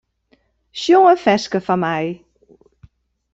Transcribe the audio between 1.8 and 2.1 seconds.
my.